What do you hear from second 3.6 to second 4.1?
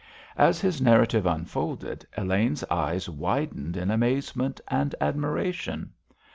in